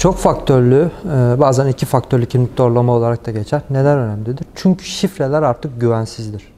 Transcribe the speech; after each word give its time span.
Çok 0.00 0.16
faktörlü, 0.16 0.90
e, 1.04 1.40
bazen 1.40 1.66
iki 1.66 1.86
faktörlü 1.86 2.26
kimlik 2.26 2.58
doğrulama 2.58 2.92
olarak 2.92 3.26
da 3.26 3.30
geçer. 3.30 3.62
Neden 3.70 3.98
önemlidir? 3.98 4.46
Çünkü 4.54 4.84
şifreler 4.84 5.42
artık 5.42 5.80
güvensizdir. 5.80 6.52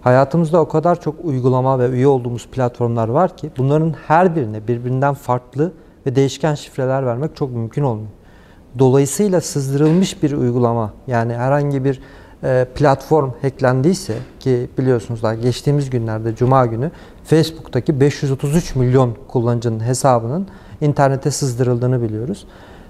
Hayatımızda 0.00 0.60
o 0.60 0.68
kadar 0.68 1.00
çok 1.00 1.24
uygulama 1.24 1.78
ve 1.78 1.88
üye 1.88 2.06
olduğumuz 2.06 2.48
platformlar 2.48 3.08
var 3.08 3.36
ki 3.36 3.50
bunların 3.58 3.94
her 4.06 4.36
birine 4.36 4.68
birbirinden 4.68 5.14
farklı 5.14 5.72
ve 6.06 6.16
değişken 6.16 6.54
şifreler 6.54 7.06
vermek 7.06 7.36
çok 7.36 7.52
mümkün 7.52 7.82
olmuyor. 7.82 8.10
Dolayısıyla 8.78 9.40
sızdırılmış 9.40 10.22
bir 10.22 10.32
uygulama 10.32 10.92
yani 11.06 11.34
herhangi 11.34 11.84
bir 11.84 12.00
e, 12.44 12.66
platform 12.74 13.30
hacklendiyse 13.42 14.14
ki 14.40 14.70
biliyorsunuz 14.78 15.22
daha 15.22 15.34
geçtiğimiz 15.34 15.90
günlerde 15.90 16.36
Cuma 16.36 16.66
günü 16.66 16.90
Facebook'taki 17.24 18.00
533 18.00 18.74
milyon 18.74 19.16
kullanıcının 19.28 19.80
hesabının 19.80 20.48
internete 20.80 21.30
sızdırıldığını 21.30 22.02
biliyoruz. 22.02 22.46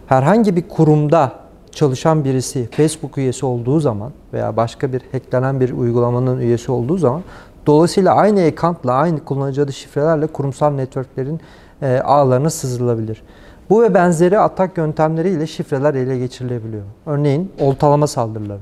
Herhangi 0.08 0.56
bir 0.56 0.68
kurumda 0.68 1.32
çalışan 1.72 2.24
birisi 2.24 2.68
Facebook 2.70 3.18
üyesi 3.18 3.46
olduğu 3.46 3.80
zaman 3.80 4.12
veya 4.32 4.56
başka 4.56 4.92
bir 4.92 5.02
hacklenen 5.12 5.60
bir 5.60 5.72
uygulamanın 5.72 6.38
üyesi 6.38 6.72
olduğu 6.72 6.98
zaman 6.98 7.22
dolayısıyla 7.66 8.14
aynı 8.14 8.40
account'la 8.40 8.92
aynı 8.92 9.24
kullanıcı 9.24 9.62
adı 9.62 9.72
şifrelerle 9.72 10.26
kurumsal 10.26 10.70
networklerin 10.70 11.40
e, 11.82 12.00
ağlarına 12.00 12.50
sızdırılabilir. 12.50 13.22
Bu 13.70 13.82
ve 13.82 13.94
benzeri 13.94 14.38
atak 14.38 14.78
yöntemleriyle 14.78 15.46
şifreler 15.46 15.94
ele 15.94 16.18
geçirilebiliyor. 16.18 16.84
Örneğin 17.06 17.52
oltalama 17.60 18.06
saldırıları. 18.06 18.60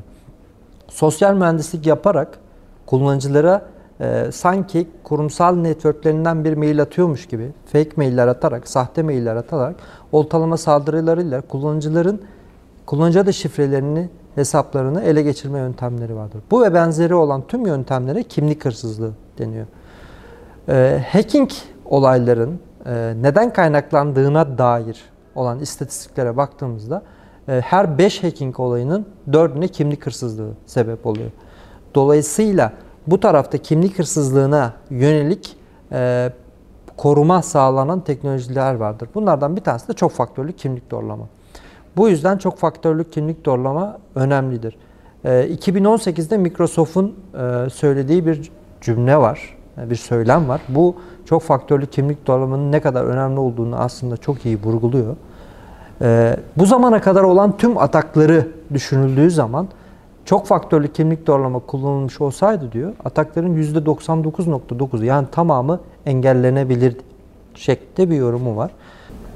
Sosyal 0.88 1.34
mühendislik 1.34 1.86
yaparak 1.86 2.38
kullanıcılara 2.86 3.62
e, 4.00 4.32
sanki 4.32 4.88
kurumsal 5.04 5.56
networklerinden 5.56 6.44
bir 6.44 6.56
mail 6.56 6.82
atıyormuş 6.82 7.26
gibi 7.26 7.52
fake 7.66 7.90
mailler 7.96 8.28
atarak, 8.28 8.68
sahte 8.68 9.02
mailler 9.02 9.36
atarak 9.36 9.76
oltalama 10.12 10.56
saldırılarıyla 10.56 11.40
kullanıcıların 11.40 12.20
kullanıcı 12.86 13.20
adı 13.20 13.32
şifrelerini, 13.32 14.08
hesaplarını 14.34 15.02
ele 15.02 15.22
geçirme 15.22 15.58
yöntemleri 15.58 16.16
vardır. 16.16 16.42
Bu 16.50 16.62
ve 16.62 16.74
benzeri 16.74 17.14
olan 17.14 17.42
tüm 17.48 17.66
yöntemlere 17.66 18.22
kimlik 18.22 18.64
hırsızlığı 18.64 19.12
deniyor. 19.38 19.66
E, 20.68 21.02
hacking 21.12 21.50
olayların 21.84 22.60
e, 22.86 23.14
neden 23.20 23.52
kaynaklandığına 23.52 24.58
dair 24.58 25.04
olan 25.34 25.60
istatistiklere 25.60 26.36
baktığımızda 26.36 27.02
e, 27.48 27.60
her 27.60 27.98
5 27.98 28.22
hacking 28.22 28.60
olayının 28.60 29.06
4'üne 29.30 29.68
kimlik 29.68 30.06
hırsızlığı 30.06 30.52
sebep 30.66 31.06
oluyor. 31.06 31.30
Dolayısıyla 31.94 32.72
bu 33.06 33.20
tarafta 33.20 33.58
kimlik 33.58 33.98
hırsızlığına 33.98 34.72
yönelik 34.90 35.56
e, 35.92 36.32
koruma 36.96 37.42
sağlanan 37.42 38.00
teknolojiler 38.00 38.74
vardır. 38.74 39.08
Bunlardan 39.14 39.56
bir 39.56 39.60
tanesi 39.60 39.88
de 39.88 39.92
çok 39.92 40.12
faktörlü 40.12 40.52
kimlik 40.52 40.90
doğrulama. 40.90 41.24
Bu 41.96 42.08
yüzden 42.08 42.38
çok 42.38 42.58
faktörlü 42.58 43.10
kimlik 43.10 43.44
doğrulama 43.44 43.98
önemlidir. 44.14 44.76
E, 45.24 45.28
2018'de 45.54 46.36
Microsoft'un 46.36 47.14
e, 47.34 47.70
söylediği 47.70 48.26
bir 48.26 48.50
cümle 48.80 49.16
var, 49.16 49.56
e, 49.78 49.90
bir 49.90 49.96
söylem 49.96 50.48
var. 50.48 50.60
Bu 50.68 50.96
çok 51.24 51.42
faktörlü 51.42 51.86
kimlik 51.86 52.26
doğrulamanın 52.26 52.72
ne 52.72 52.80
kadar 52.80 53.04
önemli 53.04 53.40
olduğunu 53.40 53.76
aslında 53.76 54.16
çok 54.16 54.46
iyi 54.46 54.62
vurguluyor. 54.62 55.16
E, 56.02 56.36
bu 56.56 56.66
zamana 56.66 57.00
kadar 57.00 57.22
olan 57.22 57.56
tüm 57.56 57.78
atakları 57.78 58.48
düşünüldüğü 58.72 59.30
zaman 59.30 59.68
çok 60.26 60.46
faktörlü 60.46 60.92
kimlik 60.92 61.26
doğrulama 61.26 61.58
kullanılmış 61.58 62.20
olsaydı 62.20 62.72
diyor 62.72 62.92
atakların 63.04 63.62
%99.9 63.62 65.04
yani 65.04 65.26
tamamı 65.32 65.80
engellenebilirdi 66.06 67.02
şeklinde 67.54 68.10
bir 68.10 68.16
yorumu 68.16 68.56
var. 68.56 68.70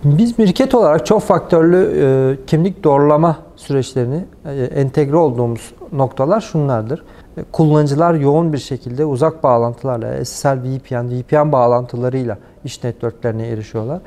Biz 0.04 0.38
mirket 0.38 0.74
olarak 0.74 1.06
çok 1.06 1.22
faktörlü 1.22 1.92
e, 2.02 2.46
kimlik 2.46 2.84
doğrulama 2.84 3.36
süreçlerini 3.56 4.24
e, 4.44 4.52
entegre 4.62 5.16
olduğumuz 5.16 5.72
noktalar 5.92 6.40
şunlardır. 6.40 7.02
E, 7.36 7.42
kullanıcılar 7.52 8.14
yoğun 8.14 8.52
bir 8.52 8.58
şekilde 8.58 9.04
uzak 9.04 9.42
bağlantılarla, 9.42 10.24
SSL 10.24 10.58
VPN, 10.64 11.08
VPN 11.08 11.52
bağlantılarıyla 11.52 12.38
iş 12.64 12.84
networklerine 12.84 13.48
erişiyorlar. 13.48 14.00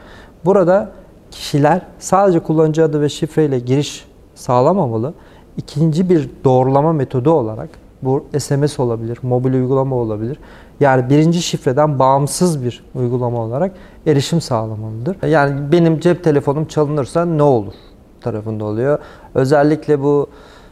Burada 0.45 0.91
kişiler 1.31 1.81
sadece 1.99 2.39
kullanıcı 2.39 2.83
adı 2.83 3.01
ve 3.01 3.09
şifreyle 3.09 3.59
giriş 3.59 4.05
sağlamamalı 4.35 5.13
ikinci 5.57 6.09
bir 6.09 6.29
doğrulama 6.43 6.93
metodu 6.93 7.31
olarak 7.31 7.69
bu 8.01 8.25
SMS 8.39 8.79
olabilir, 8.79 9.17
mobil 9.23 9.53
uygulama 9.53 9.95
olabilir. 9.95 10.37
Yani 10.79 11.09
birinci 11.09 11.41
şifreden 11.41 11.99
bağımsız 11.99 12.63
bir 12.63 12.83
uygulama 12.95 13.41
olarak 13.41 13.71
erişim 14.07 14.41
sağlamalıdır. 14.41 15.27
Yani 15.27 15.71
benim 15.71 15.99
cep 15.99 16.23
telefonum 16.23 16.65
çalınırsa 16.65 17.25
ne 17.25 17.43
olur 17.43 17.73
tarafında 18.21 18.65
oluyor. 18.65 18.99
Özellikle 19.35 20.01
bu 20.01 20.27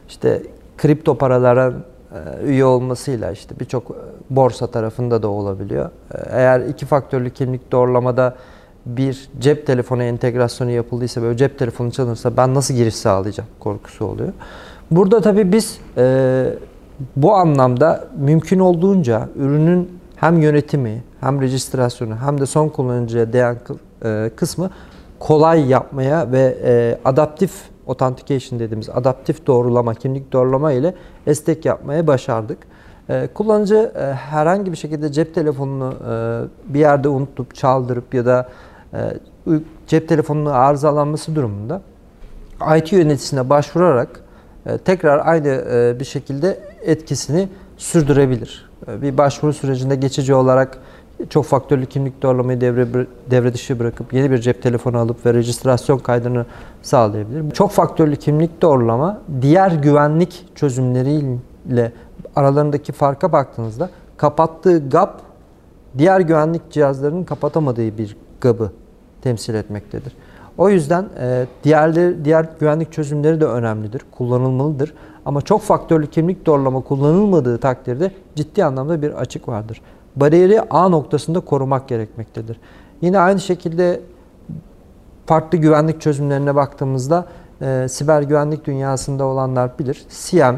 işte 0.10 0.44
kripto 0.78 1.18
paraların 1.18 1.74
e, 2.12 2.46
üye 2.46 2.66
olmasıyla 2.66 3.32
işte 3.32 3.56
birçok 3.60 3.96
borsa 4.30 4.68
tarafında 4.68 5.24
da 5.24 5.28
olabiliyor. 5.28 5.86
E, 5.86 6.18
eğer 6.30 6.60
iki 6.60 6.86
faktörlü 6.86 7.30
kimlik 7.30 7.72
doğrulamada 7.72 8.36
bir 8.86 9.30
cep 9.40 9.68
telefonu 9.68 10.04
entegrasyonu 10.04 10.72
yapıldıysa 10.72 11.22
ve 11.22 11.38
cep 11.38 11.60
telefonu 11.60 11.92
çalınırsa 11.92 12.38
ben 12.38 12.54
nasıl 12.54 12.74
giriş 12.74 12.96
sağlayacağım 12.96 13.50
korkusu 13.60 14.06
oluyor. 14.06 14.34
Burada 14.92 15.22
tabii 15.22 15.52
biz 15.52 15.80
e, 15.98 16.46
bu 17.16 17.34
anlamda 17.34 18.08
mümkün 18.18 18.60
olduğunca 18.60 19.30
ürünün 19.36 20.00
hem 20.16 20.42
yönetimi 20.42 21.04
hem 21.20 21.42
rejistrasyonu 21.42 22.16
hem 22.16 22.42
de 22.42 22.46
son 22.46 22.70
kullanıcıya 22.70 23.34
değen 23.34 23.58
e, 24.06 24.32
kısmı 24.36 24.70
kolay 25.20 25.70
yapmaya 25.70 26.32
ve 26.32 26.58
e, 26.64 26.98
adaptif 27.06 27.52
authentication 27.88 28.60
dediğimiz 28.60 28.90
adaptif 28.90 29.48
doğrulama, 29.48 29.94
kimlik 29.94 30.34
doğrulama 30.34 30.72
ile 30.72 30.94
estek 31.28 31.66
yapmaya 31.66 32.08
başardık. 32.08 32.58
E, 33.10 33.28
kullanıcı 33.34 33.92
e, 33.96 34.02
herhangi 34.14 34.72
bir 34.72 34.78
şekilde 34.78 35.12
cep 35.12 35.36
telefonunu 35.36 35.94
e, 36.10 36.74
bir 36.74 36.80
yerde 36.80 37.10
unutup 37.10 37.56
çaldırıp 37.56 38.14
ya 38.14 38.26
da 38.26 38.50
e, 38.94 39.00
cep 39.88 40.10
telefonunun 40.10 40.50
arızalanması 40.50 41.36
durumunda 41.36 41.82
IT 42.78 42.92
yöneticisine 42.92 43.50
başvurarak 43.50 44.24
tekrar 44.86 45.28
aynı 45.28 45.48
e, 45.48 46.00
bir 46.00 46.06
şekilde 46.06 46.60
etkisini 46.82 47.50
sürdürebilir. 47.78 48.70
E, 48.88 49.02
bir 49.02 49.18
başvuru 49.18 49.54
sürecinde 49.54 49.96
geçici 49.96 50.34
olarak 50.34 50.78
çok 51.30 51.46
faktörlü 51.46 51.86
kimlik 51.86 52.22
doğrulamayı 52.22 52.62
devre, 52.62 53.08
devre 53.32 53.54
dışı 53.54 53.80
bırakıp 53.80 54.14
yeni 54.14 54.32
bir 54.32 54.38
cep 54.38 54.64
telefonu 54.64 54.98
alıp 54.98 55.26
ve 55.26 55.34
rejistrasyon 55.34 55.98
kaydını 55.98 56.46
sağlayabilir. 56.82 57.52
Çok 57.52 57.72
faktörlü 57.72 58.16
kimlik 58.16 58.62
doğrulama 58.62 59.22
diğer 59.42 59.72
güvenlik 59.72 60.46
çözümleriyle 60.56 61.92
aralarındaki 62.36 62.92
farka 62.92 63.32
baktığınızda 63.32 63.90
kapattığı 64.18 64.90
gap 64.90 65.22
diğer 65.98 66.20
güvenlik 66.20 66.72
cihazlarının 66.72 67.24
kapatamadığı 67.24 67.98
bir 67.98 68.18
gap'ı 68.42 68.72
temsil 69.22 69.54
etmektedir. 69.54 70.14
O 70.58 70.70
yüzden 70.70 71.06
e, 71.20 71.46
diğerleri, 71.64 72.26
diğer 72.26 72.46
güvenlik 72.60 72.92
çözümleri 72.92 73.42
de 73.42 73.46
önemlidir, 73.46 74.02
kullanılmalıdır. 74.12 74.94
Ama 75.26 75.42
çok 75.42 75.62
faktörlü 75.62 76.08
kimlik 76.08 76.46
doğrulama 76.46 76.82
kullanılmadığı 76.82 77.58
takdirde 77.58 78.12
ciddi 78.36 78.66
anlamda 78.66 79.02
bir 79.02 79.12
açık 79.14 79.48
vardır. 79.48 79.82
Bariyeri 80.16 80.62
A 80.62 80.90
noktasında 80.90 81.40
korumak 81.40 81.88
gerekmektedir. 81.88 82.60
Yine 83.02 83.20
aynı 83.20 83.40
şekilde 83.40 84.02
farklı 85.26 85.58
güvenlik 85.58 86.02
çözümlerine 86.02 86.56
baktığımızda 86.56 87.26
e, 87.62 87.88
siber 87.90 88.22
güvenlik 88.22 88.66
dünyasında 88.66 89.26
olanlar 89.26 89.80
bilir. 89.80 90.06
CM, 90.10 90.56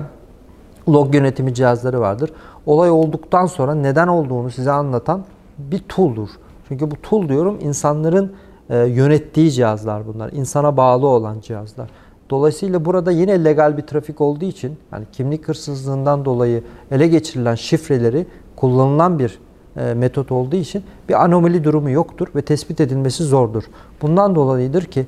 log 0.89 1.15
yönetimi 1.15 1.53
cihazları 1.53 1.99
vardır. 1.99 2.31
Olay 2.65 2.89
olduktan 2.89 3.45
sonra 3.45 3.75
neden 3.75 4.07
olduğunu 4.07 4.51
size 4.51 4.71
anlatan 4.71 5.23
bir 5.57 5.79
tool'dur. 5.79 6.29
Çünkü 6.67 6.91
bu 6.91 6.95
tool 7.01 7.29
diyorum 7.29 7.57
insanların 7.61 8.33
e, 8.69 8.77
yönettiği 8.77 9.51
cihazlar 9.51 10.07
bunlar. 10.07 10.31
İnsana 10.31 10.77
bağlı 10.77 11.07
olan 11.07 11.39
cihazlar. 11.39 11.89
Dolayısıyla 12.29 12.85
burada 12.85 13.11
yine 13.11 13.43
legal 13.45 13.77
bir 13.77 13.81
trafik 13.81 14.21
olduğu 14.21 14.45
için 14.45 14.77
yani 14.91 15.05
kimlik 15.11 15.47
hırsızlığından 15.47 16.25
dolayı 16.25 16.63
ele 16.91 17.07
geçirilen 17.07 17.55
şifreleri 17.55 18.25
kullanılan 18.55 19.19
bir 19.19 19.39
e, 19.77 19.93
metot 19.93 20.31
olduğu 20.31 20.55
için 20.55 20.83
bir 21.09 21.23
anomali 21.23 21.63
durumu 21.63 21.89
yoktur 21.89 22.27
ve 22.35 22.41
tespit 22.41 22.81
edilmesi 22.81 23.23
zordur. 23.23 23.63
Bundan 24.01 24.35
dolayıdır 24.35 24.83
ki 24.83 25.05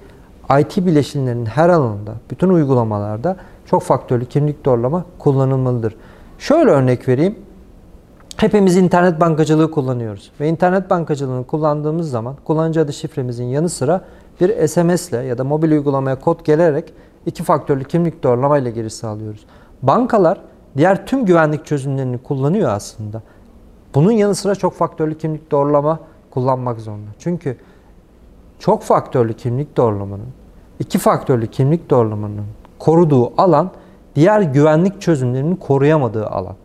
IT 0.59 0.77
bileşenlerinin 0.77 1.45
her 1.45 1.69
alanında, 1.69 2.13
bütün 2.31 2.49
uygulamalarda 2.49 3.37
çok 3.65 3.83
faktörlü 3.83 4.25
kimlik 4.25 4.65
doğrulama 4.65 5.05
kullanılmalıdır. 5.19 5.95
Şöyle 6.39 6.71
örnek 6.71 7.07
vereyim. 7.07 7.35
Hepimiz 8.37 8.77
internet 8.77 9.21
bankacılığı 9.21 9.71
kullanıyoruz. 9.71 10.31
Ve 10.39 10.47
internet 10.47 10.89
bankacılığını 10.89 11.43
kullandığımız 11.43 12.11
zaman 12.11 12.35
kullanıcı 12.43 12.81
adı 12.81 12.93
şifremizin 12.93 13.45
yanı 13.45 13.69
sıra 13.69 14.01
bir 14.41 14.67
SMS 14.67 15.09
ile 15.09 15.17
ya 15.17 15.37
da 15.37 15.43
mobil 15.43 15.71
uygulamaya 15.71 16.19
kod 16.19 16.45
gelerek 16.45 16.93
iki 17.25 17.43
faktörlü 17.43 17.83
kimlik 17.83 18.23
doğrulama 18.23 18.57
ile 18.57 18.71
giriş 18.71 18.93
sağlıyoruz. 18.93 19.45
Bankalar 19.81 20.41
diğer 20.77 21.07
tüm 21.07 21.25
güvenlik 21.25 21.65
çözümlerini 21.65 22.17
kullanıyor 22.17 22.69
aslında. 22.69 23.21
Bunun 23.95 24.11
yanı 24.11 24.35
sıra 24.35 24.55
çok 24.55 24.73
faktörlü 24.73 25.17
kimlik 25.17 25.51
doğrulama 25.51 25.99
kullanmak 26.31 26.79
zorunda. 26.79 27.09
Çünkü 27.19 27.57
çok 28.59 28.83
faktörlü 28.83 29.33
kimlik 29.33 29.77
doğrulamanın 29.77 30.29
iki 30.79 30.99
faktörlü 30.99 31.47
kimlik 31.47 31.89
doğrulamanın 31.89 32.45
koruduğu 32.79 33.41
alan 33.41 33.71
diğer 34.15 34.41
güvenlik 34.41 35.01
çözümlerinin 35.01 35.55
koruyamadığı 35.55 36.27
alan. 36.27 36.55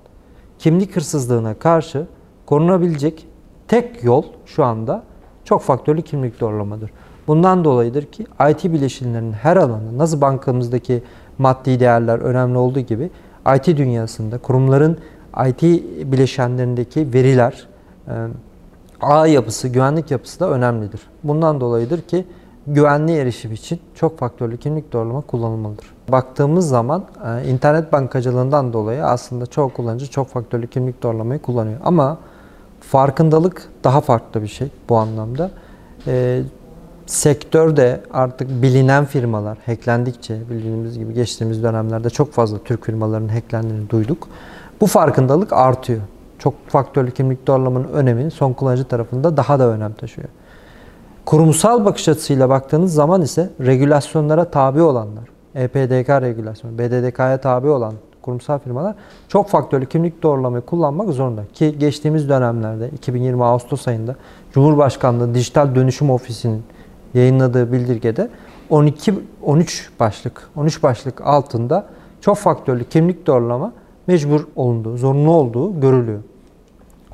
Kimlik 0.60 0.96
hırsızlığına 0.96 1.54
karşı 1.54 2.06
korunabilecek 2.46 3.26
tek 3.68 4.04
yol 4.04 4.22
şu 4.46 4.64
anda 4.64 5.02
çok 5.44 5.62
faktörlü 5.62 6.02
kimlik 6.02 6.40
doğrulamadır. 6.40 6.90
Bundan 7.26 7.64
dolayıdır 7.64 8.04
ki 8.04 8.26
IT 8.50 8.64
bileşenlerinin 8.64 9.32
her 9.32 9.56
alanı 9.56 9.98
nasıl 9.98 10.20
bankamızdaki 10.20 11.02
maddi 11.38 11.80
değerler 11.80 12.18
önemli 12.18 12.58
olduğu 12.58 12.80
gibi 12.80 13.10
IT 13.56 13.66
dünyasında 13.66 14.38
kurumların 14.38 14.98
IT 15.46 15.62
bileşenlerindeki 16.12 17.14
veriler, 17.14 17.68
e, 18.08 18.12
ağ 19.00 19.26
yapısı, 19.26 19.68
güvenlik 19.68 20.10
yapısı 20.10 20.40
da 20.40 20.50
önemlidir. 20.50 21.00
Bundan 21.24 21.60
dolayıdır 21.60 22.00
ki 22.00 22.26
güvenli 22.75 23.17
erişim 23.17 23.52
için 23.52 23.81
çok 23.94 24.19
faktörlü 24.19 24.56
kimlik 24.56 24.93
doğrulama 24.93 25.20
kullanılmalıdır. 25.20 25.87
Baktığımız 26.08 26.69
zaman 26.69 27.05
e, 27.26 27.49
internet 27.49 27.93
bankacılığından 27.93 28.72
dolayı 28.72 29.05
aslında 29.05 29.46
çoğu 29.46 29.69
kullanıcı 29.69 30.11
çok 30.11 30.28
faktörlü 30.28 30.67
kimlik 30.67 31.02
doğrulamayı 31.02 31.43
kullanıyor. 31.43 31.81
Ama 31.84 32.19
farkındalık 32.81 33.69
daha 33.84 34.00
farklı 34.00 34.43
bir 34.43 34.49
şey 34.49 34.69
bu 34.88 34.96
anlamda. 34.96 35.50
E, 36.06 36.43
sektörde 37.06 38.00
artık 38.12 38.62
bilinen 38.62 39.05
firmalar 39.05 39.58
hacklendikçe 39.67 40.50
bildiğimiz 40.50 40.99
gibi 40.99 41.14
geçtiğimiz 41.14 41.62
dönemlerde 41.62 42.11
çok 42.11 42.32
fazla 42.32 42.58
Türk 42.58 42.84
firmalarının 42.84 43.28
hacklendiğini 43.28 43.90
duyduk. 43.90 44.28
Bu 44.81 44.87
farkındalık 44.87 45.52
artıyor. 45.52 46.00
Çok 46.38 46.55
faktörlü 46.69 47.11
kimlik 47.11 47.46
doğrulamanın 47.46 47.88
önemi 47.88 48.31
son 48.31 48.52
kullanıcı 48.52 48.84
tarafında 48.84 49.37
daha 49.37 49.58
da 49.58 49.69
önem 49.69 49.93
taşıyor. 49.93 50.28
Kurumsal 51.31 51.85
bakış 51.85 52.09
açısıyla 52.09 52.49
baktığınız 52.49 52.94
zaman 52.94 53.23
ise 53.23 53.50
regülasyonlara 53.61 54.44
tabi 54.44 54.82
olanlar, 54.82 55.25
EPDK 55.55 56.09
regülasyonu, 56.09 56.79
BDDK'ya 56.79 57.41
tabi 57.41 57.69
olan 57.69 57.94
kurumsal 58.23 58.59
firmalar 58.59 58.94
çok 59.29 59.49
faktörlü 59.49 59.87
kimlik 59.87 60.23
doğrulamayı 60.23 60.62
kullanmak 60.62 61.09
zorunda. 61.09 61.44
Ki 61.55 61.79
geçtiğimiz 61.79 62.29
dönemlerde 62.29 62.88
2020 62.88 63.44
Ağustos 63.44 63.88
ayında 63.88 64.17
Cumhurbaşkanlığı 64.53 65.35
Dijital 65.35 65.75
Dönüşüm 65.75 66.11
Ofisi'nin 66.11 66.62
yayınladığı 67.15 67.73
bildirgede 67.73 68.29
12 68.71 69.15
13 69.43 69.91
başlık 70.00 70.50
13 70.56 70.82
başlık 70.82 71.21
altında 71.27 71.87
çok 72.21 72.37
faktörlü 72.37 72.85
kimlik 72.85 73.27
doğrulama 73.27 73.73
mecbur 74.06 74.47
olunduğu, 74.56 74.97
zorunlu 74.97 75.31
olduğu 75.31 75.81
görülüyor. 75.81 76.21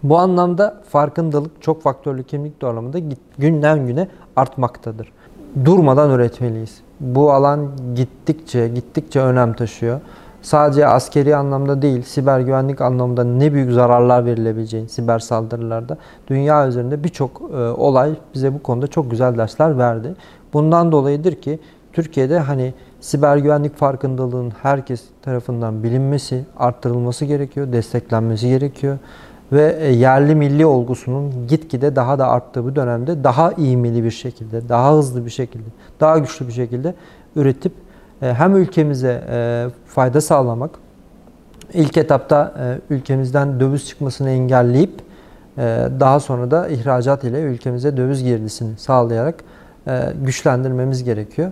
Bu 0.09 0.19
anlamda 0.19 0.75
farkındalık 0.89 1.63
çok 1.63 1.83
faktörlü 1.83 2.25
kimlik 2.25 2.61
doğrulamada 2.61 2.99
günden 3.39 3.87
güne 3.87 4.09
artmaktadır. 4.37 5.13
Durmadan 5.65 6.11
üretmeliyiz. 6.11 6.81
Bu 7.01 7.33
alan 7.33 7.71
gittikçe 7.95 8.69
gittikçe 8.69 9.21
önem 9.21 9.53
taşıyor. 9.53 10.01
Sadece 10.43 10.87
askeri 10.87 11.37
anlamda 11.37 11.83
değil, 11.83 12.03
siber 12.03 12.41
güvenlik 12.41 12.81
anlamında 12.81 13.25
ne 13.25 13.53
büyük 13.53 13.73
zararlar 13.73 14.25
verilebileceğini 14.25 14.89
siber 14.89 15.19
saldırılarda 15.19 15.97
dünya 16.29 16.69
üzerinde 16.69 17.05
birçok 17.05 17.43
e, 17.53 17.57
olay 17.57 18.15
bize 18.35 18.55
bu 18.55 18.63
konuda 18.63 18.87
çok 18.87 19.11
güzel 19.11 19.39
dersler 19.39 19.79
verdi. 19.79 20.15
Bundan 20.53 20.93
dolayıdır 20.93 21.35
ki 21.35 21.59
Türkiye'de 21.93 22.39
hani 22.39 22.75
siber 23.01 23.37
güvenlik 23.37 23.77
farkındalığının 23.77 24.53
herkes 24.63 25.05
tarafından 25.23 25.83
bilinmesi, 25.83 26.45
arttırılması 26.59 27.25
gerekiyor, 27.25 27.73
desteklenmesi 27.73 28.49
gerekiyor 28.49 28.99
ve 29.53 29.77
e, 29.81 29.93
yerli 29.93 30.35
milli 30.35 30.67
olgusunun 30.67 31.47
gitgide 31.49 31.97
daha 31.97 32.19
da 32.19 32.29
arttığı 32.29 32.65
bu 32.65 32.77
dönemde 32.77 33.25
daha 33.25 33.53
ivmeli 33.53 34.05
bir 34.05 34.11
şekilde, 34.11 34.69
daha 34.69 34.97
hızlı 34.97 35.25
bir 35.25 35.31
şekilde, 35.31 35.69
daha 36.01 36.19
güçlü 36.19 36.49
bir 36.49 36.53
şekilde 36.53 36.95
üretip 37.37 37.73
e, 38.23 38.35
hem 38.35 38.57
ülkemize 38.57 39.25
e, 39.31 39.67
fayda 39.87 40.21
sağlamak, 40.21 40.71
ilk 41.75 41.97
etapta 41.97 42.55
ülkemizden 42.91 43.61
döviz 43.61 43.87
çıkmasını 43.89 44.31
engelleyip 44.31 44.91
daha 46.01 46.21
sonra 46.21 46.51
da 46.51 46.69
ihracat 46.69 47.25
ile 47.25 47.41
ülkemize 47.41 47.97
döviz 47.97 48.23
girdisini 48.23 48.79
sağlayarak 48.79 49.35
güçlendirmemiz 50.23 51.05
gerekiyor. 51.05 51.51